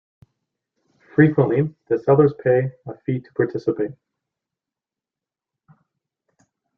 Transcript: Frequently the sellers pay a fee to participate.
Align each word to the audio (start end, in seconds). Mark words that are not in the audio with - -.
Frequently 1.13 1.75
the 1.87 1.99
sellers 1.99 2.33
pay 2.43 2.71
a 2.87 2.97
fee 3.05 3.19
to 3.19 3.31
participate. 3.35 3.91